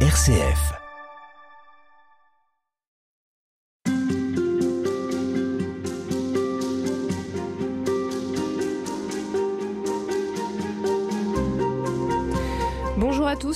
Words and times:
RCF. 0.00 0.85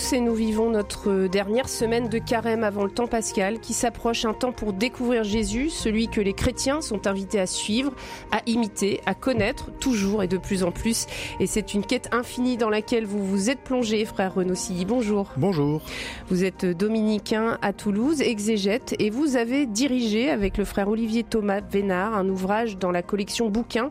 Tous 0.00 0.12
et 0.12 0.20
nous 0.20 0.34
vivons 0.34 0.70
notre 0.70 1.26
dernière 1.26 1.68
semaine 1.68 2.08
de 2.08 2.18
carême 2.18 2.64
avant 2.64 2.84
le 2.84 2.90
temps 2.90 3.06
pascal 3.06 3.60
qui 3.60 3.72
s'approche 3.72 4.24
un 4.24 4.32
temps 4.32 4.52
pour 4.52 4.72
découvrir 4.72 5.24
Jésus, 5.24 5.68
celui 5.68 6.08
que 6.08 6.20
les 6.20 6.32
chrétiens 6.32 6.80
sont 6.80 7.06
invités 7.06 7.40
à 7.40 7.46
suivre, 7.46 7.92
à 8.30 8.40
imiter, 8.46 9.00
à 9.06 9.14
connaître 9.14 9.70
toujours 9.78 10.22
et 10.22 10.28
de 10.28 10.36
plus 10.36 10.62
en 10.62 10.70
plus. 10.70 11.06
Et 11.40 11.46
c'est 11.46 11.74
une 11.74 11.84
quête 11.84 12.08
infinie 12.12 12.56
dans 12.56 12.70
laquelle 12.70 13.04
vous 13.04 13.24
vous 13.24 13.50
êtes 13.50 13.60
plongé, 13.60 14.04
frère 14.04 14.34
Renaud 14.34 14.54
Silly. 14.54 14.84
Bonjour. 14.84 15.32
Bonjour. 15.36 15.82
Vous 16.28 16.44
êtes 16.44 16.64
dominicain 16.64 17.58
à 17.60 17.72
Toulouse, 17.72 18.20
exégète, 18.20 18.94
et 18.98 19.10
vous 19.10 19.36
avez 19.36 19.66
dirigé 19.66 20.30
avec 20.30 20.56
le 20.56 20.64
frère 20.64 20.88
Olivier 20.88 21.24
Thomas 21.24 21.60
Vénard 21.60 22.14
un 22.14 22.28
ouvrage 22.28 22.78
dans 22.78 22.90
la 22.90 23.02
collection 23.02 23.48
bouquins, 23.48 23.90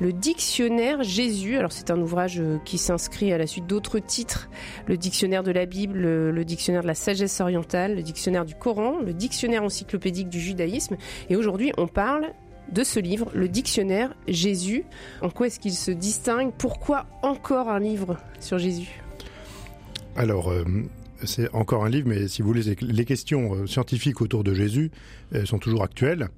le 0.00 0.12
Dictionnaire 0.12 1.02
Jésus. 1.02 1.56
Alors 1.56 1.72
c'est 1.72 1.90
un 1.90 2.00
ouvrage 2.00 2.42
qui 2.64 2.76
s'inscrit 2.76 3.32
à 3.32 3.38
la 3.38 3.46
suite 3.46 3.66
d'autres 3.66 3.98
titres 3.98 4.48
le 4.86 4.96
dictionnaire 4.96 5.37
de 5.42 5.50
la 5.50 5.66
Bible, 5.66 5.98
le, 5.98 6.44
dictionnaire 6.44 6.82
de 6.82 6.86
la 6.86 6.94
sagesse 6.94 7.40
orientale, 7.40 7.96
le 7.96 8.02
dictionnaire 8.02 8.44
du 8.44 8.54
Coran, 8.54 9.00
le 9.00 9.12
dictionnaire 9.12 9.62
encyclopédique 9.62 10.28
du 10.28 10.40
judaïsme. 10.40 10.96
Et 11.30 11.36
aujourd'hui, 11.36 11.72
on 11.76 11.86
parle 11.86 12.32
de 12.72 12.84
ce 12.84 13.00
livre, 13.00 13.30
le 13.34 13.48
dictionnaire 13.48 14.14
Jésus. 14.26 14.84
En 15.22 15.30
quoi 15.30 15.46
est-ce 15.46 15.60
qu'il 15.60 15.72
se 15.72 15.90
distingue? 15.90 16.52
Pourquoi 16.56 17.06
encore 17.22 17.68
un 17.68 17.80
livre 17.80 18.18
sur 18.40 18.58
Jésus? 18.58 19.00
Alors, 20.16 20.50
euh, 20.50 20.64
c'est 21.24 21.52
encore 21.54 21.84
un 21.84 21.88
livre, 21.88 22.08
mais 22.08 22.28
si 22.28 22.42
vous 22.42 22.48
voulez, 22.48 22.76
les 22.80 23.04
questions 23.04 23.54
euh, 23.54 23.66
scientifiques 23.66 24.20
autour 24.20 24.44
de 24.44 24.52
Jésus 24.52 24.90
euh, 25.34 25.44
sont 25.44 25.58
toujours 25.58 25.82
actuelles, 25.82 26.28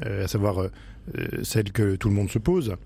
à 0.00 0.28
savoir 0.28 0.68
celles 1.42 1.72
que 1.72 1.96
tout 1.96 2.10
le 2.10 2.14
monde 2.14 2.28
se 2.28 2.38
pose. 2.38 2.76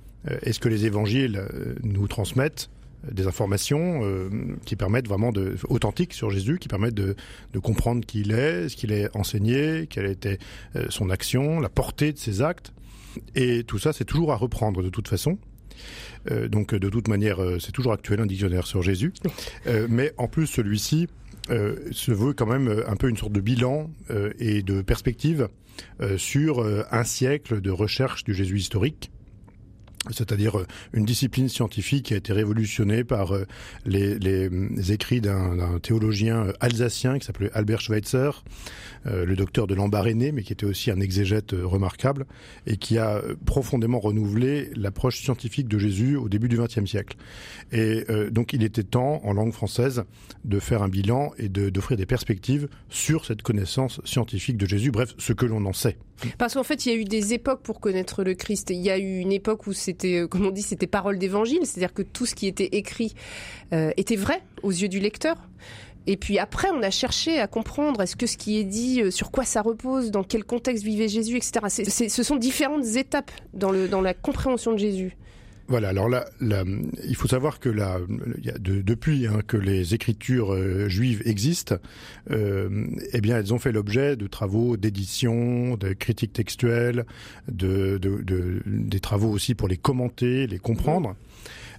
Est-ce 0.42 0.60
que 0.60 0.68
les 0.68 0.86
évangiles 0.86 1.42
nous 1.82 2.06
transmettent? 2.06 2.70
Des 3.10 3.26
informations 3.26 4.00
euh, 4.02 4.28
qui 4.64 4.76
permettent 4.76 5.08
vraiment 5.08 5.32
de 5.32 5.56
authentiques 5.68 6.12
sur 6.12 6.30
Jésus, 6.30 6.58
qui 6.58 6.68
permettent 6.68 6.94
de, 6.94 7.14
de 7.52 7.58
comprendre 7.58 8.04
qui 8.04 8.20
il 8.20 8.32
est, 8.32 8.68
ce 8.68 8.76
qu'il 8.76 8.92
est 8.92 9.08
enseigné, 9.16 9.86
quelle 9.88 10.06
était 10.06 10.38
euh, 10.76 10.86
son 10.90 11.10
action, 11.10 11.60
la 11.60 11.68
portée 11.68 12.12
de 12.12 12.18
ses 12.18 12.42
actes. 12.42 12.72
Et 13.34 13.64
tout 13.64 13.78
ça, 13.78 13.92
c'est 13.92 14.04
toujours 14.04 14.32
à 14.32 14.36
reprendre 14.36 14.82
de 14.82 14.88
toute 14.88 15.08
façon. 15.08 15.38
Euh, 16.30 16.48
donc 16.48 16.74
de 16.74 16.88
toute 16.88 17.08
manière, 17.08 17.38
c'est 17.58 17.72
toujours 17.72 17.92
actuel 17.92 18.20
un 18.20 18.26
dictionnaire 18.26 18.66
sur 18.66 18.82
Jésus. 18.82 19.12
mais 19.88 20.12
en 20.18 20.28
plus, 20.28 20.46
celui-ci 20.46 21.08
se 21.48 22.12
veut 22.12 22.32
quand 22.34 22.46
même 22.46 22.84
un 22.86 22.96
peu 22.96 23.08
une 23.08 23.16
sorte 23.16 23.32
de 23.32 23.40
bilan 23.40 23.90
et 24.38 24.62
de 24.62 24.82
perspective 24.82 25.48
sur 26.18 26.64
un 26.92 27.04
siècle 27.04 27.60
de 27.60 27.70
recherche 27.70 28.22
du 28.24 28.34
Jésus 28.34 28.58
historique 28.58 29.10
c'est-à-dire 30.08 30.58
euh, 30.58 30.66
une 30.94 31.04
discipline 31.04 31.48
scientifique 31.48 32.06
qui 32.06 32.14
a 32.14 32.16
été 32.16 32.32
révolutionnée 32.32 33.04
par 33.04 33.34
euh, 33.34 33.46
les, 33.84 34.92
écrits 34.92 35.20
d'un 35.20 35.78
théologien 35.80 36.46
euh, 36.46 36.52
alsacien 36.60 37.18
qui 37.18 37.26
s'appelait 37.26 37.50
Albert 37.52 37.80
Schweitzer, 37.80 38.42
le 39.06 39.34
docteur 39.34 39.66
de 39.66 39.74
l'embarrainé, 39.74 40.30
mais 40.30 40.42
qui 40.42 40.52
était 40.52 40.66
aussi 40.66 40.90
un 40.90 41.00
exégète 41.00 41.52
remarquable, 41.52 42.26
et 42.66 42.76
qui 42.76 42.98
a 42.98 43.22
profondément 43.46 43.98
renouvelé 43.98 44.70
l'approche 44.76 45.22
scientifique 45.22 45.68
de 45.68 45.78
Jésus 45.78 46.16
au 46.16 46.28
début 46.28 46.48
du 46.48 46.58
XXe 46.58 46.84
siècle. 46.84 47.16
Et 47.72 48.04
donc 48.30 48.52
il 48.52 48.62
était 48.62 48.82
temps, 48.82 49.22
en 49.24 49.32
langue 49.32 49.52
française, 49.52 50.04
de 50.44 50.58
faire 50.58 50.82
un 50.82 50.88
bilan 50.88 51.32
et 51.38 51.48
d'offrir 51.48 51.96
des 51.96 52.04
perspectives 52.04 52.68
sur 52.90 53.24
cette 53.24 53.40
connaissance 53.40 54.02
scientifique 54.04 54.58
de 54.58 54.66
Jésus, 54.66 54.90
bref, 54.90 55.14
ce 55.16 55.32
que 55.32 55.46
l'on 55.46 55.64
en 55.64 55.72
sait. 55.72 55.96
Parce 56.38 56.54
qu'en 56.54 56.62
fait, 56.62 56.86
il 56.86 56.92
y 56.92 56.94
a 56.94 56.98
eu 56.98 57.04
des 57.04 57.32
époques 57.32 57.62
pour 57.62 57.80
connaître 57.80 58.24
le 58.24 58.34
Christ. 58.34 58.70
Il 58.70 58.80
y 58.80 58.90
a 58.90 58.98
eu 58.98 59.18
une 59.18 59.32
époque 59.32 59.66
où 59.66 59.72
c'était, 59.90 60.20
euh, 60.20 60.28
comme 60.28 60.46
on 60.46 60.50
dit, 60.50 60.62
c'était 60.62 60.86
parole 60.86 61.18
d'évangile, 61.18 61.60
c'est-à-dire 61.64 61.92
que 61.92 62.02
tout 62.02 62.26
ce 62.26 62.34
qui 62.34 62.46
était 62.46 62.68
écrit 62.72 63.14
euh, 63.72 63.90
était 63.96 64.16
vrai 64.16 64.42
aux 64.62 64.70
yeux 64.70 64.88
du 64.88 65.00
lecteur. 65.00 65.36
Et 66.06 66.16
puis 66.16 66.38
après, 66.38 66.68
on 66.70 66.82
a 66.82 66.90
cherché 66.90 67.40
à 67.40 67.46
comprendre 67.46 68.00
est-ce 68.00 68.16
que 68.16 68.26
ce 68.26 68.36
qui 68.36 68.58
est 68.58 68.64
dit, 68.64 69.02
euh, 69.02 69.10
sur 69.10 69.30
quoi 69.30 69.44
ça 69.44 69.62
repose, 69.62 70.10
dans 70.10 70.22
quel 70.22 70.44
contexte 70.44 70.84
vivait 70.84 71.08
Jésus, 71.08 71.36
etc. 71.36 71.60
Ce 72.08 72.22
sont 72.22 72.36
différentes 72.36 72.86
étapes 72.96 73.32
dans, 73.52 73.70
le, 73.70 73.88
dans 73.88 74.00
la 74.00 74.14
compréhension 74.14 74.72
de 74.72 74.78
Jésus. 74.78 75.16
Voilà, 75.70 75.90
alors 75.90 76.08
là, 76.08 76.24
il 77.04 77.14
faut 77.14 77.28
savoir 77.28 77.60
que 77.60 77.68
là, 77.68 77.98
de, 78.08 78.82
depuis 78.82 79.28
hein, 79.28 79.40
que 79.46 79.56
les 79.56 79.94
écritures 79.94 80.52
euh, 80.52 80.88
juives 80.88 81.22
existent, 81.26 81.76
euh, 82.32 82.88
eh 83.12 83.20
bien, 83.20 83.38
elles 83.38 83.54
ont 83.54 83.60
fait 83.60 83.70
l'objet 83.70 84.16
de 84.16 84.26
travaux 84.26 84.76
d'édition, 84.76 85.76
de 85.76 85.92
critiques 85.92 86.32
textuelles, 86.32 87.06
de, 87.46 87.98
de, 87.98 88.20
de, 88.20 88.62
des 88.66 88.98
travaux 88.98 89.30
aussi 89.30 89.54
pour 89.54 89.68
les 89.68 89.76
commenter, 89.76 90.48
les 90.48 90.58
comprendre. 90.58 91.14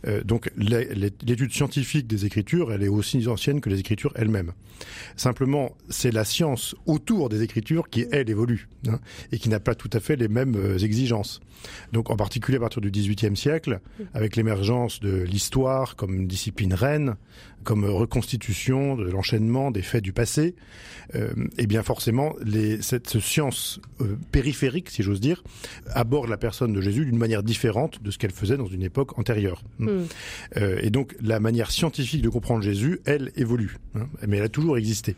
Euh, 0.08 0.24
donc 0.24 0.52
l'étude 0.58 1.52
scientifique 1.52 2.08
des 2.08 2.26
écritures, 2.26 2.72
elle 2.72 2.84
est 2.84 2.88
aussi 2.88 3.28
ancienne 3.28 3.62
que 3.62 3.70
les 3.70 3.80
écritures 3.80 4.12
elles-mêmes. 4.16 4.54
Simplement, 5.16 5.76
c'est 5.90 6.12
la 6.12 6.26
science 6.26 6.76
autour 6.86 7.30
des 7.30 7.44
écritures 7.44 7.90
qui, 7.90 8.06
elle, 8.12 8.30
évolue 8.30 8.68
hein, 8.88 9.00
et 9.32 9.38
qui 9.38 9.50
n'a 9.50 9.60
pas 9.60 9.76
tout 9.76 9.90
à 9.94 10.00
fait 10.00 10.16
les 10.16 10.28
mêmes 10.28 10.56
euh, 10.56 10.78
exigences. 10.78 11.40
Donc 11.92 12.10
en 12.10 12.16
particulier 12.16 12.58
à 12.58 12.62
partir 12.62 12.82
du 12.82 12.90
XVIIIe 12.90 13.38
siècle, 13.38 13.80
avec 14.14 14.36
l'émergence 14.36 15.00
de 15.00 15.22
l'histoire 15.22 15.96
comme 15.96 16.26
discipline 16.26 16.74
reine, 16.74 17.16
comme 17.64 17.86
reconstitution 17.86 18.96
de 18.96 19.10
l'enchaînement 19.10 19.72
des 19.72 19.82
faits 19.82 20.04
du 20.04 20.14
passé, 20.14 20.56
euh, 21.16 21.30
et 21.58 21.68
bien 21.68 21.84
forcément, 21.84 22.36
les, 22.44 22.82
cette 22.82 23.20
science 23.20 23.80
euh, 24.00 24.18
périphérique, 24.32 24.90
si 24.90 25.04
j'ose 25.04 25.20
dire, 25.20 25.44
aborde 25.94 26.30
la 26.30 26.38
personne 26.38 26.74
de 26.74 26.82
Jésus 26.82 27.06
d'une 27.06 27.18
manière 27.18 27.44
différente 27.44 28.02
de 28.02 28.12
ce 28.12 28.18
qu'elle 28.18 28.32
faisait 28.32 28.58
dans 28.58 28.68
une 28.68 28.84
époque 28.84 29.18
antérieure. 29.20 29.64
Mm. 29.80 29.90
Euh, 30.58 30.80
et 30.82 30.90
donc 30.90 31.16
la 31.22 31.40
manière 31.40 31.72
scientifique 31.72 32.22
de 32.22 32.30
comprendre 32.30 32.64
Jésus, 32.64 33.00
elle 33.06 33.32
évolue, 33.36 33.78
hein, 33.96 34.08
mais 34.28 34.38
elle 34.38 34.44
a 34.44 34.50
toujours 34.50 34.78
existé. 34.78 35.16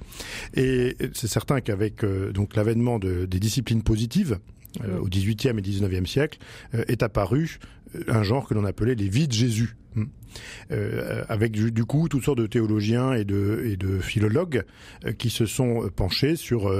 Et 0.55 0.95
c'est 1.13 1.27
certain 1.27 1.61
qu'avec 1.61 2.03
donc 2.33 2.55
l'avènement 2.55 2.99
de, 2.99 3.25
des 3.25 3.39
disciplines 3.39 3.83
positives, 3.83 4.39
euh, 4.83 4.99
au 4.99 5.07
XVIIIe 5.07 5.57
et 5.57 5.61
XIXe 5.61 6.09
siècle, 6.09 6.39
euh, 6.73 6.83
est 6.87 7.03
apparu 7.03 7.59
euh, 7.95 8.03
un 8.07 8.23
genre 8.23 8.47
que 8.47 8.53
l'on 8.53 8.65
appelait 8.65 8.95
les 8.95 9.09
vies 9.09 9.27
de 9.27 9.33
Jésus. 9.33 9.75
Hmm. 9.95 10.05
Euh, 10.71 11.23
avec 11.29 11.51
du, 11.51 11.71
du, 11.71 11.85
coup 11.85 12.09
toutes 12.09 12.23
sortes 12.23 12.39
de 12.39 12.47
théologiens 12.47 13.13
et 13.13 13.23
de, 13.23 13.63
et 13.65 13.77
de 13.77 13.99
philologues 13.99 14.63
qui 15.19 15.29
se 15.29 15.45
sont 15.45 15.87
penchés 15.95 16.35
sur 16.35 16.73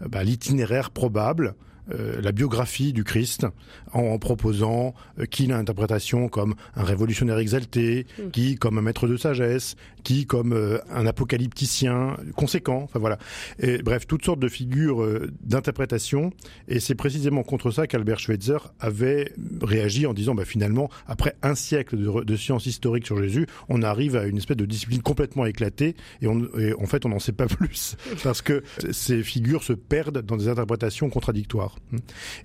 bah, 0.00 0.22
l'itinéraire 0.22 0.90
probable 0.90 1.56
euh, 1.92 2.20
la 2.20 2.30
biographie 2.30 2.92
du 2.92 3.04
Christ 3.04 3.46
en, 3.92 4.00
en 4.00 4.18
proposant 4.18 4.94
euh, 5.18 5.24
qui 5.24 5.46
l'interprétation 5.46 6.28
comme 6.28 6.54
un 6.76 6.84
révolutionnaire 6.84 7.38
exalté, 7.38 8.06
mm. 8.18 8.30
qui 8.30 8.56
comme 8.56 8.78
un 8.78 8.82
maître 8.82 9.08
de 9.08 9.16
sagesse, 9.16 9.76
qui 10.02 10.26
comme 10.26 10.52
euh, 10.52 10.78
un 10.90 11.06
apocalypticien 11.06 12.16
conséquent. 12.36 12.82
Enfin 12.84 12.98
voilà. 12.98 13.18
Et, 13.58 13.78
bref, 13.82 14.06
toutes 14.06 14.24
sortes 14.24 14.40
de 14.40 14.48
figures 14.48 15.02
euh, 15.02 15.30
d'interprétation. 15.42 16.32
Et 16.68 16.80
c'est 16.80 16.94
précisément 16.94 17.42
contre 17.42 17.70
ça 17.70 17.86
qu'Albert 17.86 18.18
Schweitzer 18.18 18.58
avait 18.78 19.32
réagi 19.62 20.06
en 20.06 20.14
disant 20.14 20.34
bah, 20.34 20.44
finalement, 20.44 20.90
après 21.06 21.36
un 21.42 21.54
siècle 21.54 21.96
de, 21.96 22.24
de 22.24 22.36
sciences 22.36 22.66
historiques 22.66 23.06
sur 23.06 23.20
Jésus, 23.22 23.46
on 23.68 23.82
arrive 23.82 24.16
à 24.16 24.24
une 24.26 24.38
espèce 24.38 24.56
de 24.56 24.66
discipline 24.66 25.02
complètement 25.02 25.46
éclatée 25.46 25.94
et, 26.22 26.26
en 26.26 26.86
fait 26.86 27.04
on 27.04 27.10
n'en 27.10 27.18
sait 27.18 27.32
pas 27.32 27.46
plus 27.46 27.96
parce 28.22 28.42
que 28.42 28.62
ces 28.90 29.22
figures 29.22 29.62
se 29.62 29.72
perdent 29.72 30.22
dans 30.22 30.36
des 30.36 30.48
interprétations 30.48 31.10
contradictoires. 31.10 31.76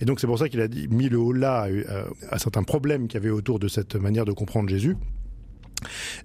Et 0.01 0.05
donc 0.05 0.19
c'est 0.19 0.27
pour 0.27 0.39
ça 0.39 0.49
qu'il 0.49 0.61
a 0.61 0.67
mis 0.89 1.09
le 1.09 1.17
haut 1.17 1.33
là 1.33 1.61
à, 1.61 1.67
euh, 1.69 2.05
à 2.29 2.39
certains 2.39 2.63
problèmes 2.63 3.07
qu'il 3.07 3.19
y 3.19 3.23
avait 3.23 3.29
autour 3.29 3.59
de 3.59 3.67
cette 3.67 3.95
manière 3.95 4.25
de 4.25 4.31
comprendre 4.31 4.69
Jésus 4.69 4.95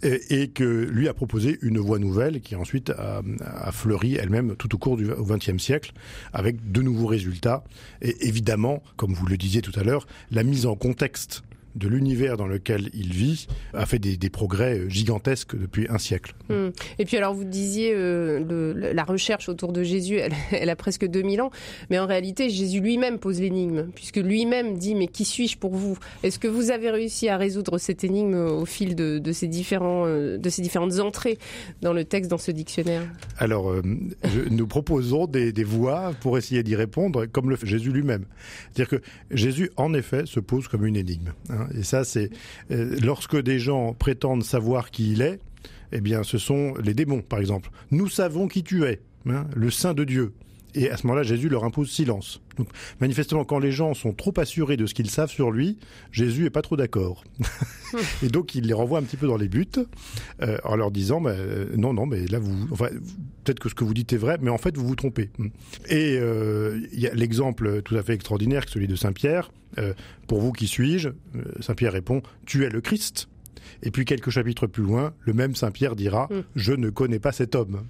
et, 0.03 0.49
que 0.49 0.65
lui 0.65 1.09
a 1.09 1.15
proposé 1.15 1.59
une 1.63 1.79
voie 1.79 1.99
nouvelle 1.99 2.41
qui 2.41 2.57
ensuite 2.57 2.91
a, 2.91 3.23
a 3.41 3.73
fleuri 3.73 4.17
elle-même 4.17 4.57
tout 4.57 4.75
au 4.75 4.79
cours 4.79 4.97
du 4.97 5.07
XXe 5.07 5.63
siècle 5.63 5.93
avec 6.33 6.73
de 6.73 6.83
nouveaux 6.83 7.07
résultats. 7.07 7.65
Et 8.03 8.27
évidemment, 8.27 8.83
comme 8.97 9.13
vous 9.13 9.27
le 9.27 9.37
disiez 9.37 9.63
tout 9.63 9.79
à 9.79 9.85
l'heure, 9.85 10.07
la 10.31 10.43
mise 10.43 10.67
en 10.67 10.75
contexte 10.75 11.43
de 11.75 11.89
l'univers 11.89 12.37
dans 12.37 12.47
lequel 12.47 12.91
il 12.95 13.13
vit 13.13 13.47
a 13.75 13.87
fait 13.87 13.99
des, 13.99 14.17
des 14.17 14.31
progrès 14.31 14.89
gigantesques 14.89 15.57
depuis 15.57 15.87
un 15.89 15.99
siècle. 15.99 16.35
Mmh. 16.49 16.69
Et 16.99 17.05
puis 17.05 17.17
alors 17.17 17.35
vous 17.35 17.45
disiez 17.45 17.93
euh, 17.95 18.41
le, 18.41 18.93
la 18.93 19.05
recherche 19.05 19.49
autour 19.49 19.73
de 19.73 19.83
Jésus, 19.83 20.17
elle, 20.17 20.33
elle, 20.53 20.71
a 20.71 20.77
presque 20.77 21.07
2000 21.07 21.43
ans, 21.43 21.51
mais 21.91 21.99
en 21.99 22.07
réalité 22.07 22.51
Jésus 22.51 22.81
lui-même 22.81 23.19
pose 23.19 23.41
l'énigme, 23.41 23.89
puisque 23.95 24.17
lui-même 24.17 24.77
dit 24.77 24.95
mais 24.95 25.07
qui 25.07 25.25
suis-je 25.25 25.59
pour 25.59 25.75
vous? 25.75 25.99
Est-ce 26.23 26.39
que 26.39 26.49
vous 26.49 26.71
avez 26.71 26.91
réussi 26.91 27.29
à 27.29 27.37
résoudre 27.37 27.79
cette 27.79 28.05
énigme 28.05 28.35
au 28.35 28.67
fil 28.67 28.95
de, 28.95 29.19
de, 29.19 29.33
ces, 29.33 29.47
différents, 29.47 30.07
euh, 30.07 30.39
de 30.39 30.51
ces 30.51 30.63
différentes 30.63 30.99
entrées 30.99 31.39
dans 31.83 31.93
le 31.93 32.05
texte, 32.05 32.31
dans 32.31 32.39
ce 32.39 32.51
dictionnaire? 32.51 33.03
Alors 33.39 33.71
euh, 33.71 33.83
je, 34.25 34.49
nous 34.49 34.67
proposons 34.67 35.27
des, 35.27 35.53
des 35.53 35.65
voies 35.65 36.13
pour 36.21 36.39
essayer 36.39 36.63
d'y 36.63 36.75
répondre, 36.75 37.27
comme 37.27 37.51
le 37.51 37.57
fait 37.57 37.67
Jésus 37.67 37.93
lui-même. 37.93 38.25
C'est-à-dire 38.73 38.99
que 38.99 39.05
Jésus 39.31 39.71
en 39.77 39.95
effet 39.95 40.27
se 40.27 40.41
pose 40.41 40.69
comme 40.69 40.87
une 40.87 40.97
énigme. 40.97 41.33
Hein. 41.49 41.60
Et 41.75 41.83
ça, 41.83 42.05
c'est 42.05 42.31
euh, 42.71 42.97
lorsque 43.03 43.41
des 43.41 43.59
gens 43.59 43.93
prétendent 43.95 44.45
savoir 44.45 44.91
qui 44.91 45.13
il 45.13 45.23
est, 45.23 45.39
eh 45.93 46.01
bien, 46.01 46.23
ce 46.23 46.39
sont 46.39 46.75
les 46.83 46.95
démons, 46.95 47.23
par 47.23 47.41
exemple. 47.41 47.71
Nous 47.91 48.09
savons 48.09 48.49
qui 48.49 48.63
tu 48.63 48.85
es. 48.85 49.01
hein, 49.29 49.47
le 49.55 49.71
Saint 49.71 49.95
de 49.95 50.05
Dieu. 50.05 50.33
Et 50.75 50.91
à 50.91 50.97
ce 50.97 51.07
moment-là, 51.07 51.23
Jésus 51.23 51.49
leur 51.49 51.65
impose 51.65 51.91
silence. 51.91 52.41
Donc, 52.57 52.69
manifestement, 53.01 53.45
quand 53.45 53.59
les 53.59 53.73
gens 53.73 53.95
sont 53.95 54.13
trop 54.13 54.33
assurés 54.37 54.77
de 54.77 54.87
ce 54.87 54.95
qu'ils 54.95 55.11
savent 55.11 55.31
sur 55.31 55.51
lui, 55.51 55.79
Jésus 56.13 56.47
est 56.47 56.51
pas 56.51 56.63
trop 56.63 56.77
d'accord. 56.77 57.25
et 58.23 58.29
donc, 58.29 58.55
il 58.55 58.67
les 58.67 58.73
renvoie 58.73 58.99
un 58.99 59.03
petit 59.03 59.17
peu 59.17 59.27
dans 59.27 59.37
les 59.37 59.49
buts, 59.49 59.67
euh, 60.43 60.59
en 60.65 60.77
leur 60.77 60.91
disant, 60.91 61.21
bah, 61.21 61.31
euh, 61.31 61.75
non, 61.77 61.93
non, 61.93 62.07
mais 62.07 62.27
là, 62.27 62.39
vous, 62.39 62.69
enfin, 62.71 62.89
peut-être 63.45 63.61
que 63.61 63.69
ce 63.69 63.75
que 63.75 63.85
vous 63.85 63.95
dites 63.95 64.13
est 64.13 64.19
vrai, 64.19 64.39
mais 64.41 64.51
en 64.51 64.59
fait, 64.59 64.77
vous 64.77 64.87
vous 64.87 64.97
trompez. 64.97 65.31
Et 65.89 66.19
euh, 66.19 66.81
il 66.93 67.01
y 67.01 67.09
a 67.09 67.15
l'exemple 67.15 67.83
tout 67.83 67.97
à 67.97 68.03
fait 68.03 68.15
extraordinaire, 68.15 68.65
celui 68.69 68.89
de 68.89 68.97
Saint 68.97 69.13
Pierre. 69.13 69.51
Pour 70.27 70.41
vous, 70.41 70.51
qui 70.51 70.67
suis-je 70.67 71.11
Saint 71.61 71.75
Pierre 71.75 71.93
répond, 71.93 72.23
tu 72.45 72.65
es 72.65 72.71
le 72.71 72.81
Christ. 72.81 73.30
Et 73.83 73.91
puis 73.91 74.05
quelques 74.05 74.31
chapitres 74.31 74.67
plus 74.67 74.83
loin, 74.83 75.13
le 75.21 75.33
même 75.33 75.55
Saint 75.55 75.71
Pierre 75.71 75.97
dira 75.97 76.29
mm. 76.31 76.41
Je 76.57 76.73
ne 76.73 76.91
connais 76.91 77.19
pas 77.19 77.33
cet 77.33 77.55
homme 77.55 77.83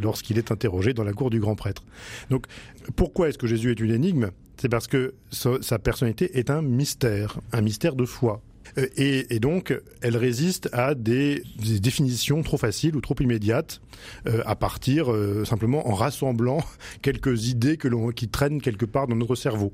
lorsqu'il 0.00 0.38
est 0.38 0.50
interrogé 0.50 0.92
dans 0.94 1.04
la 1.04 1.12
cour 1.12 1.30
du 1.30 1.40
grand 1.40 1.54
prêtre. 1.54 1.84
Donc 2.30 2.46
pourquoi 2.94 3.28
est-ce 3.28 3.38
que 3.38 3.46
Jésus 3.46 3.70
est 3.70 3.80
une 3.80 3.92
énigme? 3.92 4.30
C'est 4.56 4.68
parce 4.68 4.86
que 4.86 5.14
sa 5.30 5.78
personnalité 5.78 6.38
est 6.38 6.50
un 6.50 6.62
mystère, 6.62 7.40
un 7.52 7.60
mystère 7.60 7.94
de 7.94 8.04
foi. 8.04 8.40
Euh, 8.78 8.86
et, 8.96 9.38
donc, 9.40 9.78
elle 10.00 10.16
résiste 10.16 10.68
à 10.72 10.94
des, 10.94 11.42
définitions 11.80 12.42
trop 12.42 12.56
faciles 12.56 12.96
ou 12.96 13.00
trop 13.00 13.14
immédiates, 13.20 13.80
euh, 14.26 14.42
à 14.46 14.56
partir 14.56 15.12
euh, 15.12 15.44
simplement 15.44 15.88
en 15.88 15.94
rassemblant 15.94 16.58
quelques 17.02 17.48
idées 17.48 17.76
que 17.76 17.86
qui 18.12 18.28
traînent 18.28 18.60
quelque 18.60 18.84
part 18.84 19.06
dans 19.06 19.16
notre 19.16 19.34
cerveau. 19.34 19.72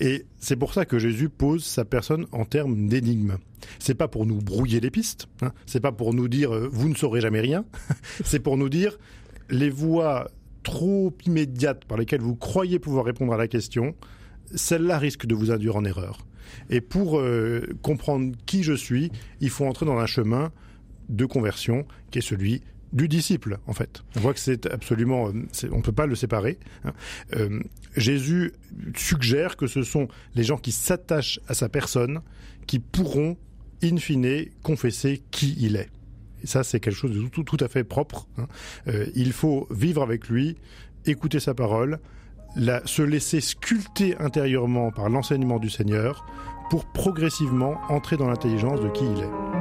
Et 0.00 0.24
c'est 0.38 0.56
pour 0.56 0.74
ça 0.74 0.84
que 0.84 0.98
Jésus 0.98 1.28
pose 1.28 1.64
sa 1.64 1.84
personne 1.84 2.26
en 2.32 2.44
termes 2.44 2.88
d'énigme. 2.88 3.36
C'est 3.78 3.94
pas 3.94 4.08
pour 4.08 4.24
nous 4.24 4.40
brouiller 4.40 4.80
les 4.80 4.90
pistes, 4.90 5.28
hein, 5.42 5.52
c'est 5.66 5.80
pas 5.80 5.92
pour 5.92 6.14
nous 6.14 6.28
dire 6.28 6.50
vous 6.70 6.88
ne 6.88 6.94
saurez 6.94 7.20
jamais 7.20 7.40
rien, 7.40 7.64
c'est 8.24 8.38
pour 8.38 8.56
nous 8.56 8.68
dire 8.68 8.98
les 9.50 9.70
voies 9.70 10.30
trop 10.62 11.12
immédiates 11.26 11.84
par 11.84 11.98
lesquelles 11.98 12.20
vous 12.20 12.36
croyez 12.36 12.78
pouvoir 12.78 13.04
répondre 13.04 13.32
à 13.32 13.36
la 13.36 13.48
question, 13.48 13.94
celles-là 14.54 14.98
risquent 14.98 15.26
de 15.26 15.34
vous 15.34 15.50
induire 15.50 15.76
en 15.76 15.84
erreur. 15.84 16.26
Et 16.70 16.80
pour 16.80 17.18
euh, 17.18 17.62
comprendre 17.82 18.34
qui 18.46 18.62
je 18.62 18.72
suis, 18.72 19.10
il 19.40 19.50
faut 19.50 19.66
entrer 19.66 19.86
dans 19.86 19.98
un 19.98 20.06
chemin 20.06 20.52
de 21.08 21.24
conversion 21.24 21.86
qui 22.10 22.18
est 22.18 22.22
celui 22.22 22.62
du 22.92 23.08
disciple, 23.08 23.58
en 23.66 23.72
fait. 23.72 24.02
On 24.16 24.20
voit 24.20 24.32
que 24.32 24.40
c'est 24.40 24.66
absolument, 24.66 25.24
on 25.24 25.76
ne 25.76 25.82
peut 25.82 25.92
pas 25.92 26.06
le 26.06 26.14
séparer. 26.14 26.58
Hein. 26.84 26.92
Euh, 27.36 27.60
Jésus 27.96 28.52
suggère 28.96 29.56
que 29.56 29.66
ce 29.66 29.82
sont 29.82 30.08
les 30.34 30.42
gens 30.42 30.56
qui 30.56 30.72
s'attachent 30.72 31.40
à 31.48 31.54
sa 31.54 31.68
personne 31.68 32.20
qui 32.66 32.78
pourront, 32.78 33.36
in 33.82 33.96
fine, 33.98 34.46
confesser 34.62 35.22
qui 35.30 35.54
il 35.58 35.76
est. 35.76 35.90
Et 36.42 36.46
ça, 36.46 36.62
c'est 36.62 36.80
quelque 36.80 36.94
chose 36.94 37.12
de 37.12 37.28
tout, 37.28 37.56
à 37.60 37.68
fait 37.68 37.84
propre. 37.84 38.26
Hein. 38.38 38.46
Euh, 38.86 39.06
il 39.14 39.32
faut 39.32 39.66
vivre 39.70 40.02
avec 40.02 40.28
lui, 40.28 40.56
écouter 41.04 41.40
sa 41.40 41.54
parole, 41.54 41.98
se 42.56 43.02
laisser 43.02 43.40
sculpter 43.40 44.16
intérieurement 44.18 44.90
par 44.90 45.08
l'enseignement 45.08 45.58
du 45.58 45.70
Seigneur 45.70 46.26
pour 46.70 46.84
progressivement 46.86 47.74
entrer 47.88 48.16
dans 48.16 48.28
l'intelligence 48.28 48.80
de 48.80 48.88
qui 48.88 49.04
il 49.04 49.22
est. 49.22 49.57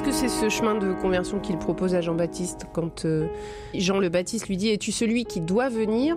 Est-ce 0.00 0.08
que 0.08 0.14
c'est 0.14 0.28
ce 0.30 0.48
chemin 0.48 0.76
de 0.76 0.94
conversion 0.94 1.40
qu'il 1.40 1.58
propose 1.58 1.94
à 1.94 2.00
Jean-Baptiste 2.00 2.64
quand 2.72 3.04
euh, 3.04 3.26
Jean 3.74 3.98
le 3.98 4.08
Baptiste 4.08 4.48
lui 4.48 4.56
dit 4.56 4.70
Es-tu 4.70 4.92
celui 4.92 5.26
qui 5.26 5.42
doit 5.42 5.68
venir 5.68 6.16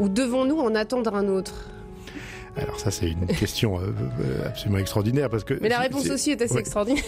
ou 0.00 0.08
devons-nous 0.08 0.58
en 0.58 0.74
attendre 0.74 1.14
un 1.14 1.28
autre? 1.28 1.68
Alors 2.56 2.80
ça 2.80 2.90
c'est 2.90 3.10
une 3.10 3.26
question 3.38 3.78
euh, 3.78 3.88
euh, 4.22 4.46
absolument 4.46 4.78
extraordinaire 4.78 5.28
parce 5.28 5.44
que 5.44 5.52
mais 5.60 5.68
la 5.68 5.80
réponse 5.80 6.08
aussi 6.08 6.30
est 6.30 6.40
assez 6.40 6.56
extraordinaire. 6.56 7.04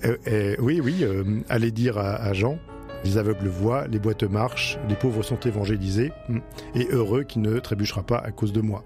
oui 0.60 0.80
oui, 0.80 1.04
allez 1.48 1.72
dire 1.72 1.98
à, 1.98 2.32
Jean 2.34 2.56
les 3.04 3.18
aveugles 3.18 3.48
voient, 3.48 3.88
les 3.88 3.98
boîtes 3.98 4.22
marchent, 4.22 4.78
les 4.88 4.94
pauvres 4.94 5.24
sont 5.24 5.40
évangélisés, 5.40 6.12
hmm, 6.28 6.38
et 6.76 6.86
heureux 6.92 7.24
qui 7.24 7.40
ne 7.40 7.58
trébuchera 7.58 8.04
pas 8.04 8.18
à 8.18 8.30
cause 8.30 8.52
de 8.52 8.60
moi. 8.60 8.84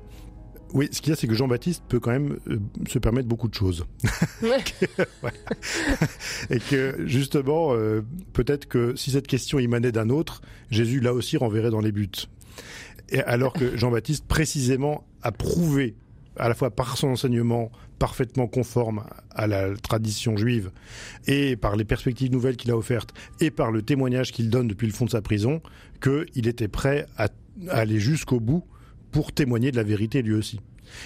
Oui, 0.74 0.88
ce 0.90 1.02
qu'il 1.02 1.10
y 1.10 1.12
a, 1.12 1.16
c'est 1.16 1.26
que 1.26 1.34
Jean-Baptiste 1.34 1.84
peut 1.88 2.00
quand 2.00 2.12
même 2.12 2.38
euh, 2.48 2.58
se 2.88 2.98
permettre 2.98 3.28
beaucoup 3.28 3.48
de 3.48 3.54
choses. 3.54 3.84
Et 6.50 6.58
que 6.58 7.06
justement, 7.06 7.74
euh, 7.74 8.02
peut-être 8.32 8.66
que 8.66 8.96
si 8.96 9.10
cette 9.10 9.26
question 9.26 9.58
émanait 9.58 9.92
d'un 9.92 10.08
autre, 10.08 10.40
Jésus 10.70 11.00
là 11.00 11.12
aussi 11.12 11.36
renverrait 11.36 11.70
dans 11.70 11.80
les 11.80 11.92
buts. 11.92 12.08
Et 13.10 13.20
alors 13.20 13.52
que 13.52 13.76
Jean-Baptiste 13.76 14.26
précisément 14.26 15.04
a 15.22 15.32
prouvé, 15.32 15.94
à 16.36 16.48
la 16.48 16.54
fois 16.54 16.70
par 16.70 16.96
son 16.96 17.08
enseignement 17.08 17.70
parfaitement 17.98 18.46
conforme 18.46 19.04
à 19.30 19.46
la 19.46 19.76
tradition 19.76 20.36
juive, 20.36 20.70
et 21.26 21.56
par 21.56 21.76
les 21.76 21.84
perspectives 21.84 22.32
nouvelles 22.32 22.56
qu'il 22.56 22.70
a 22.70 22.76
offertes, 22.76 23.12
et 23.40 23.50
par 23.50 23.70
le 23.70 23.82
témoignage 23.82 24.32
qu'il 24.32 24.48
donne 24.48 24.66
depuis 24.66 24.86
le 24.86 24.92
fond 24.92 25.04
de 25.04 25.10
sa 25.10 25.20
prison, 25.20 25.60
qu'il 26.00 26.48
était 26.48 26.68
prêt 26.68 27.06
à 27.18 27.28
aller 27.68 28.00
jusqu'au 28.00 28.40
bout 28.40 28.64
pour 29.12 29.32
témoigner 29.32 29.70
de 29.70 29.76
la 29.76 29.82
vérité 29.84 30.22
lui 30.22 30.34
aussi. 30.34 30.60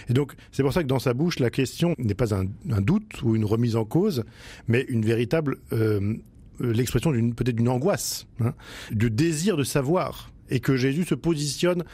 Et 0.08 0.14
donc, 0.14 0.32
c'est 0.50 0.62
pour 0.62 0.73
ça 0.73 0.82
que 0.82 0.88
dans 0.88 0.99
sa 0.99 1.14
bouche, 1.14 1.38
la 1.38 1.50
question 1.50 1.94
n'est 1.99 2.14
pas 2.14 2.35
un, 2.35 2.47
doute 2.81 3.23
ou 3.23 3.37
une 3.37 3.44
remise 3.44 3.76
en 3.76 3.85
cause, 3.85 4.25
mais 4.67 4.85
une 4.88 5.05
véritable 5.05 5.58
euh, 5.73 6.17
l'expression 6.61 7.12
d'une 7.12 7.35
peut-être 7.35 7.56
d'une 7.56 7.69
angoisse, 7.69 8.26
hein, 8.41 8.55
du 8.91 9.11
désir 9.11 9.56
de 9.56 9.64
savoir, 9.64 10.32
et 10.49 10.61
que 10.61 10.76
Jésus 10.76 11.05
se 11.05 11.14
positionne 11.14 11.85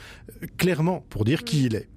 clairement 0.56 1.04
pour 1.08 1.24
dire 1.24 1.44
qui 1.44 1.64
il 1.64 1.74
est. 1.74 1.88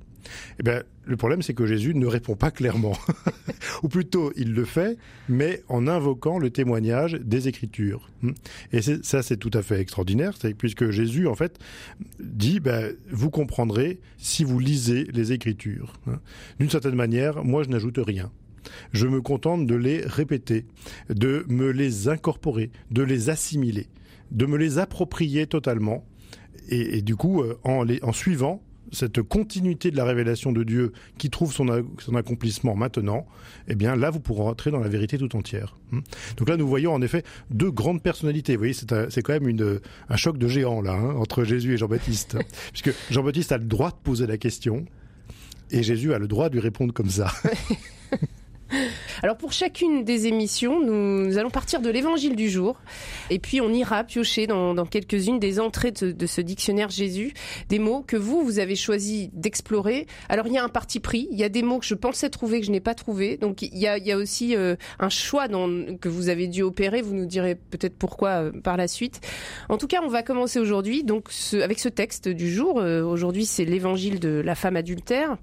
Eh 0.60 0.64
bien, 0.64 0.84
le 1.06 1.18
problème, 1.18 1.42
c'est 1.42 1.54
que 1.54 1.66
Jésus 1.66 1.94
ne 1.94 2.06
répond 2.08 2.36
pas 2.36 2.52
clairement. 2.52 2.98
Ou 3.84 3.88
plutôt, 3.88 4.32
il 4.36 4.54
le 4.54 4.66
fait, 4.66 4.98
mais 5.30 5.64
en 5.68 5.88
invoquant 5.88 6.40
le 6.40 6.50
témoignage 6.50 7.14
des 7.14 7.48
Écritures. 7.48 8.10
Hmm. 8.22 8.32
Et 8.72 8.82
ça, 8.82 9.22
c'est 9.22 9.38
tout 9.38 9.52
à 9.54 9.62
fait 9.62 9.80
extraordinaire, 9.80 10.34
puisque 10.58 10.90
Jésus, 10.90 11.28
en 11.28 11.36
fait, 11.36 11.60
dit, 12.20 12.60
ben, 12.60 12.94
vous 13.12 13.30
comprendrez 13.30 14.00
si 14.18 14.44
vous 14.44 14.60
lisez 14.60 15.06
les 15.14 15.32
Écritures. 15.32 15.94
Hein. 16.08 16.20
D'une 16.60 16.70
certaine 16.70 16.96
manière, 16.96 17.44
moi, 17.44 17.64
je 17.64 17.70
n'ajoute 17.70 18.00
rien. 18.00 18.32
Je 18.92 19.08
me 19.08 19.22
contente 19.22 19.68
de 19.68 19.76
les 19.76 20.02
répéter, 20.02 20.66
de 21.10 21.46
me 21.48 21.70
les 21.70 22.08
incorporer, 22.08 22.72
de 22.92 23.04
les 23.04 23.30
assimiler, 23.30 23.88
de 24.32 24.46
me 24.46 24.58
les 24.58 24.80
approprier 24.80 25.48
totalement. 25.48 26.04
Et, 26.70 27.04
du 27.04 27.16
coup, 27.16 27.44
euh, 27.44 27.60
en, 27.64 27.84
les, 27.84 28.02
en 28.02 28.12
suivant 28.12 28.64
cette 28.92 29.22
continuité 29.22 29.92
de 29.92 29.98
la 29.98 30.06
révélation 30.06 30.52
de 30.52 30.64
Dieu 30.64 30.92
qui 31.18 31.30
trouve 31.30 31.54
son, 31.54 31.68
accomplissement 32.16 32.76
maintenant, 32.76 33.26
eh 33.68 33.76
bien 33.76 33.96
là, 33.96 34.10
vous 34.10 34.20
pourrez 34.20 34.44
rentrer 34.44 34.72
dans 34.72 34.80
la 34.80 34.88
vérité 34.88 35.18
tout 35.18 35.36
entière. 35.36 35.78
Hmm. 35.92 36.00
Donc 36.38 36.50
là, 36.50 36.58
nous 36.58 36.68
voyons 36.68 36.94
en 36.94 37.02
effet 37.02 37.24
deux 37.50 37.72
grandes 37.72 38.02
personnalités. 38.02 38.54
Vous 38.54 38.60
voyez, 38.60 38.74
c'est 38.74 39.22
quand 39.22 39.34
même 39.34 39.48
une, 39.48 39.80
un 40.10 40.16
choc 40.16 40.38
de 40.38 40.48
géant 40.48 40.82
là, 40.82 40.94
hein, 40.94 41.16
entre 41.16 41.44
Jésus 41.44 41.74
et 41.74 41.78
Jean-Baptiste. 41.78 42.38
Puisque 42.72 42.94
Jean-Baptiste 43.12 43.52
a 43.52 43.58
le 43.58 43.66
droit 43.66 43.92
de 43.92 43.98
poser 44.04 44.28
la 44.28 44.38
question 44.38 44.86
et 45.72 45.84
Jésus 45.84 46.14
a 46.14 46.20
le 46.20 46.28
droit 46.28 46.50
de 46.50 46.54
lui 46.54 46.62
répondre 46.62 46.94
comme 46.94 47.10
ça. 47.10 47.32
Alors 49.26 49.38
pour 49.38 49.54
chacune 49.54 50.04
des 50.04 50.28
émissions, 50.28 50.80
nous, 50.80 51.40
allons 51.40 51.50
partir 51.50 51.82
de 51.82 51.90
l'évangile 51.90 52.36
du 52.36 52.48
jour 52.48 52.80
et 53.32 53.40
puis 53.40 53.60
on 53.60 53.74
ira 53.74 54.04
piocher 54.04 54.46
dans, 54.46 54.86
quelques-unes 54.86 55.40
des 55.40 55.60
entrées 55.60 55.90
de, 55.90 56.26
ce 56.28 56.42
dictionnaire 56.42 56.92
Jésus, 56.92 57.34
des 57.68 57.80
mots 57.80 58.04
que 58.06 58.18
vous, 58.18 58.44
vous 58.44 58.60
avez 58.60 58.76
choisi 58.76 59.32
d'explorer. 59.34 60.06
Alors 60.30 60.46
il 60.46 60.54
y 60.54 60.60
a 60.60 60.64
un 60.64 60.70
parti 60.70 61.00
pris, 61.00 61.28
il 61.32 61.40
y 61.40 61.44
a 61.44 61.50
des 61.50 61.64
mots 61.64 61.80
que 61.80 61.88
je 61.88 61.96
pensais 61.96 62.30
trouver 62.30 62.60
que 62.60 62.68
je 62.68 62.72
n'ai 62.72 62.82
pas 62.82 62.94
trouvé, 62.94 63.38
donc 63.38 63.64
il 63.64 63.76
y 63.76 63.88
a, 63.88 64.16
aussi 64.16 64.56
euh, 64.56 64.76
un 65.00 65.10
choix 65.10 65.48
que 65.48 66.08
vous 66.08 66.30
avez 66.30 66.46
dû 66.48 66.62
opérer, 66.62 67.02
vous 67.02 67.16
nous 67.16 67.26
direz 67.26 67.56
peut-être 67.56 67.96
pourquoi 67.96 68.30
euh, 68.30 68.52
par 68.52 68.78
la 68.78 68.88
suite. 68.88 69.22
En 69.70 69.80
tout 69.80 69.88
cas, 69.88 70.02
on 70.04 70.08
va 70.08 70.22
commencer 70.22 70.60
aujourd'hui 70.60 71.04
donc 71.04 71.30
avec 71.54 71.80
ce 71.80 71.90
texte 71.90 72.30
du 72.30 72.54
jour. 72.54 72.80
Euh, 72.80 73.02
aujourd'hui, 73.04 73.48
c'est 73.48 73.66
l'évangile 73.66 74.20
de 74.20 74.44
la 74.46 74.54
femme 74.54 74.76
adultère. 74.76 75.36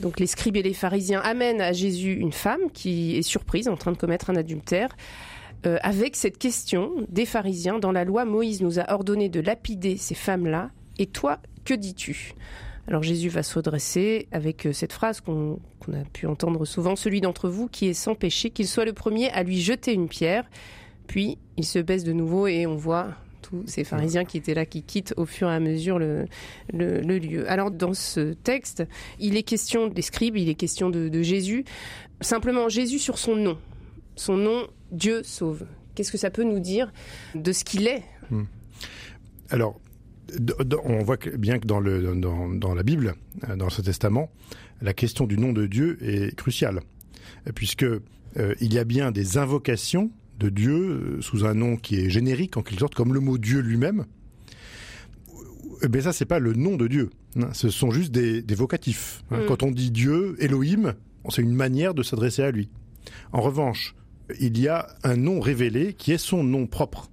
Donc 0.00 0.18
les 0.18 0.26
scribes 0.26 0.56
et 0.56 0.62
les 0.62 0.74
pharisiens 0.74 1.20
amènent 1.20 1.60
à 1.60 1.72
Jésus 1.72 2.14
une 2.14 2.32
femme 2.32 2.70
qui 2.74 3.11
est 3.16 3.22
surprise 3.22 3.68
en 3.68 3.76
train 3.76 3.92
de 3.92 3.96
commettre 3.96 4.30
un 4.30 4.36
adultère. 4.36 4.96
Euh, 5.64 5.78
avec 5.82 6.16
cette 6.16 6.38
question 6.38 6.90
des 7.08 7.26
pharisiens, 7.26 7.78
dans 7.78 7.92
la 7.92 8.04
loi, 8.04 8.24
Moïse 8.24 8.62
nous 8.62 8.80
a 8.80 8.92
ordonné 8.92 9.28
de 9.28 9.40
lapider 9.40 9.96
ces 9.96 10.14
femmes-là. 10.14 10.70
Et 10.98 11.06
toi, 11.06 11.38
que 11.64 11.74
dis-tu? 11.74 12.34
Alors 12.88 13.02
Jésus 13.04 13.28
va 13.28 13.44
se 13.44 13.54
redresser 13.54 14.26
avec 14.32 14.66
euh, 14.66 14.72
cette 14.72 14.92
phrase 14.92 15.20
qu'on 15.20 15.60
a 15.92 16.04
pu 16.12 16.26
entendre 16.26 16.64
souvent, 16.64 16.96
celui 16.96 17.20
d'entre 17.20 17.48
vous 17.48 17.68
qui 17.68 17.86
est 17.86 17.94
sans 17.94 18.16
péché, 18.16 18.50
qu'il 18.50 18.66
soit 18.66 18.84
le 18.84 18.92
premier 18.92 19.30
à 19.30 19.44
lui 19.44 19.60
jeter 19.60 19.92
une 19.92 20.08
pierre. 20.08 20.44
Puis 21.06 21.38
il 21.56 21.64
se 21.64 21.78
baisse 21.78 22.02
de 22.02 22.12
nouveau 22.12 22.48
et 22.48 22.66
on 22.66 22.74
voit 22.74 23.14
tous 23.52 23.66
ces 23.66 23.84
pharisiens 23.84 24.24
qui 24.24 24.38
étaient 24.38 24.54
là, 24.54 24.64
qui 24.64 24.82
quittent 24.82 25.12
au 25.18 25.26
fur 25.26 25.48
et 25.50 25.54
à 25.54 25.60
mesure 25.60 25.98
le, 25.98 26.26
lieu. 26.72 27.48
Alors 27.50 27.70
dans 27.70 27.92
ce 27.92 28.32
texte, 28.32 28.84
il 29.20 29.36
est 29.36 29.42
question 29.42 29.88
des 29.88 30.02
scribes, 30.02 30.36
il 30.36 30.48
est 30.48 30.54
question 30.54 30.88
de, 30.88 31.22
Jésus. 31.22 31.64
Simplement 32.20 32.68
Jésus 32.68 32.98
sur 32.98 33.18
son 33.18 33.36
nom. 33.36 33.58
Son 34.16 34.36
nom, 34.36 34.66
Dieu 34.90 35.22
sauve. 35.22 35.66
Qu'est-ce 35.94 36.10
que 36.10 36.18
ça 36.18 36.30
peut 36.30 36.44
nous 36.44 36.60
dire 36.60 36.92
de 37.34 37.52
ce 37.52 37.64
qu'il 37.64 37.86
est? 37.86 38.02
Hmm. 38.30 38.44
Alors, 39.50 39.78
on 40.84 41.02
voit 41.02 41.18
bien 41.36 41.58
que 41.58 41.66
dans, 41.66 41.80
le, 41.80 42.14
dans, 42.14 42.74
la 42.74 42.82
Bible, 42.82 43.14
euh, 43.48 43.56
dans 43.56 43.68
ce 43.68 43.82
testament, 43.82 44.30
la 44.80 44.94
question 44.94 45.26
du 45.26 45.36
nom 45.36 45.52
de 45.52 45.66
Dieu 45.66 45.98
est 46.00 46.34
cruciale, 46.34 46.80
puisque 47.54 47.82
euh, 47.84 48.00
il 48.60 48.72
y 48.72 48.78
a 48.78 48.84
bien 48.84 49.10
des 49.10 49.36
invocations 49.36 50.10
de 50.38 50.48
Dieu 50.48 50.74
euh, 50.74 51.20
sous 51.20 51.44
un 51.44 51.54
nom 51.54 51.76
qui 51.76 51.96
est 51.96 52.10
générique 52.10 52.56
en 52.56 52.62
quelque 52.62 52.80
sorte, 52.80 52.94
comme 52.94 53.14
le 53.14 53.20
mot 53.20 53.38
Dieu 53.38 53.60
lui-même. 53.60 54.06
Mais 55.90 56.00
ça, 56.00 56.12
c'est 56.12 56.26
pas 56.26 56.38
le 56.38 56.52
nom 56.54 56.76
de 56.76 56.86
Dieu. 56.86 57.10
Hein. 57.36 57.48
Ce 57.52 57.70
sont 57.70 57.90
juste 57.90 58.12
des, 58.12 58.54
vocatifs. 58.54 59.24
Hein. 59.30 59.42
Mm. 59.42 59.46
Quand 59.46 59.62
on 59.62 59.70
dit 59.70 59.90
Dieu, 59.90 60.36
Elohim, 60.38 60.94
c'est 61.28 61.42
une 61.42 61.54
manière 61.54 61.94
de 61.94 62.02
s'adresser 62.02 62.42
à 62.42 62.50
lui. 62.50 62.68
En 63.32 63.40
revanche, 63.40 63.94
il 64.40 64.58
y 64.58 64.68
a 64.68 64.88
un 65.02 65.16
nom 65.16 65.40
révélé 65.40 65.94
qui 65.94 66.12
est 66.12 66.18
son 66.18 66.44
nom 66.44 66.66
propre. 66.66 67.10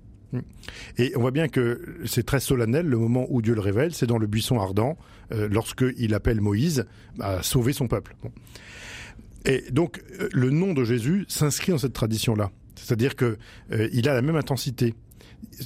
Et 1.00 1.14
on 1.16 1.22
voit 1.22 1.32
bien 1.32 1.48
que 1.48 1.82
c'est 2.06 2.26
très 2.26 2.40
solennel 2.40 2.86
le 2.86 2.98
moment 2.98 3.26
où 3.30 3.42
Dieu 3.42 3.56
le 3.56 3.62
révèle, 3.62 3.96
c'est 3.96 4.06
dans 4.06 4.20
le 4.20 4.28
buisson 4.28 4.60
ardent, 4.60 4.96
euh, 5.32 5.48
lorsqu'il 5.52 6.14
appelle 6.14 6.40
Moïse 6.40 6.86
à 7.20 7.42
sauver 7.42 7.74
son 7.74 7.88
peuple. 7.88 8.16
Et 9.46 9.64
donc 9.72 10.04
euh, 10.20 10.30
le 10.32 10.52
nom 10.52 10.74
de 10.74 10.84
Jésus 10.84 11.26
s'inscrit 11.28 11.72
dans 11.72 11.78
cette 11.80 11.94
tradition-là. 11.94 12.52
C'est-à-dire 12.84 13.16
qu'il 13.16 13.38
euh, 13.72 14.02
a 14.06 14.14
la 14.14 14.22
même 14.22 14.36
intensité. 14.36 14.96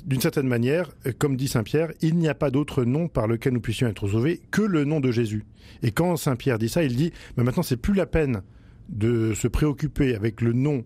D'une 0.05 0.22
certaine 0.22 0.48
manière, 0.48 0.91
comme 1.17 1.36
dit 1.36 1.48
Saint 1.48 1.63
Pierre, 1.63 1.91
il 2.01 2.15
n'y 2.15 2.27
a 2.27 2.36
pas 2.36 2.51
d'autre 2.51 2.84
nom 2.84 3.08
par 3.08 3.27
lequel 3.27 3.53
nous 3.53 3.62
puissions 3.62 3.88
être 3.88 4.08
sauvés 4.08 4.41
que 4.51 4.62
le 4.62 4.86
nom 4.86 5.00
de 5.00 5.12
Jésus. 5.12 5.46
Et 5.82 5.91
quand 5.91 6.15
Saint 6.15 6.36
Pierre 6.36 6.60
dit 6.60 6.70
ça, 6.70 6.84
il 6.84 6.96
dit 6.96 7.12
mais 7.38 7.43
maintenant 7.43 7.63
c'est 7.63 7.77
plus 7.77 7.96
la 7.96 8.05
peine 8.05 8.43
de 8.89 9.34
se 9.34 9.48
préoccuper 9.48 10.15
avec 10.15 10.41
le 10.41 10.53
nom 10.53 10.84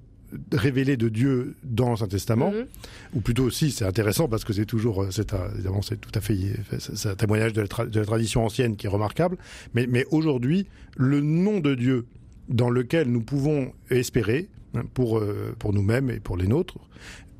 révélé 0.51 0.98
de 0.98 1.10
Dieu 1.10 1.55
dans 1.63 1.89
l'Ancien 1.89 2.07
Testament, 2.07 2.51
mhm. 2.51 2.65
ou 3.13 3.22
plutôt 3.22 3.43
aussi, 3.43 3.72
c'est 3.72 3.86
intéressant 3.86 4.27
parce 4.27 4.43
que 4.43 4.53
c'est 4.53 4.65
toujours, 4.65 5.03
euh, 5.03 5.12
c'est 5.12 5.34
évidemment, 5.53 5.81
c'est 5.81 6.00
tout 6.00 6.12
à 6.13 6.22
fait, 6.22 6.38
c'est 6.79 7.10
un 7.10 7.15
témoignage 7.15 7.53
de 7.53 7.62
la, 7.62 8.05
tradition 8.05 8.46
ancienne 8.46 8.75
qui 8.75 8.88
est 8.88 8.89
remarquable, 8.89 9.38
mais, 9.74 9.88
mais 9.88 10.05
aujourd'hui, 10.12 10.67
le 10.96 11.22
nom 11.22 11.60
de 11.60 11.75
Dieu 11.75 12.05
dans 12.50 12.69
lequel 12.69 13.10
nous 13.10 13.22
pouvons 13.22 13.72
espérer, 13.89 14.50
pour, 14.93 15.19
euh, 15.19 15.55
pour 15.57 15.74
nous-mêmes 15.74 16.10
et 16.10 16.19
pour 16.19 16.38
les 16.38 16.48
nôtres, 16.48 16.77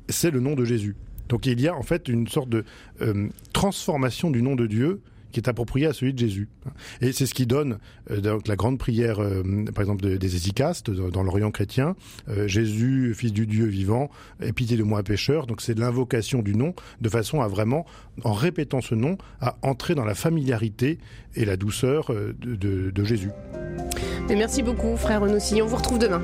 c'est 0.08 0.30
le 0.30 0.40
nom 0.40 0.54
de 0.54 0.64
Jésus. 0.64 0.96
Donc 1.28 1.46
il 1.46 1.60
y 1.60 1.68
a 1.68 1.76
en 1.76 1.82
fait 1.82 2.08
une 2.08 2.26
sorte 2.26 2.48
de 2.48 2.64
euh, 3.02 3.28
transformation 3.52 4.30
du 4.30 4.42
nom 4.42 4.54
de 4.54 4.66
Dieu 4.66 5.00
qui 5.30 5.40
est 5.40 5.48
approprié 5.48 5.84
à 5.84 5.92
celui 5.92 6.14
de 6.14 6.18
Jésus. 6.18 6.48
Et 7.02 7.12
c'est 7.12 7.26
ce 7.26 7.34
qui 7.34 7.44
donne 7.44 7.78
euh, 8.10 8.22
donc 8.22 8.48
la 8.48 8.56
grande 8.56 8.78
prière, 8.78 9.16
par 9.74 9.82
exemple, 9.82 10.16
des 10.16 10.36
Hésicastes 10.36 10.90
dans, 10.90 11.22
l'Orient 11.22 11.50
chrétien. 11.50 11.96
Jésus, 12.46 13.12
fils 13.14 13.34
du 13.34 13.46
Dieu 13.46 13.66
vivant, 13.66 14.08
aie 14.40 14.54
pitié 14.54 14.78
de 14.78 14.82
moi 14.82 15.02
pécheur. 15.02 15.46
Donc 15.46 15.60
c'est 15.60 15.78
l'invocation 15.78 16.40
du 16.40 16.54
nom 16.54 16.72
de 17.02 17.08
façon 17.10 17.42
à 17.42 17.48
vraiment, 17.48 17.84
en 18.24 18.32
répétant 18.32 18.80
ce 18.80 18.94
nom, 18.94 19.18
à 19.42 19.58
entrer 19.60 19.94
dans 19.94 20.06
la 20.06 20.14
familiarité 20.14 20.98
et 21.34 21.44
la 21.44 21.58
douceur 21.58 22.10
de, 22.10 23.04
Jésus. 23.04 23.30
merci 24.30 24.62
beaucoup, 24.62 24.96
frère 24.96 25.20
Renaud 25.20 25.38
On 25.62 25.66
vous 25.66 25.76
retrouve 25.76 25.98
demain. 25.98 26.22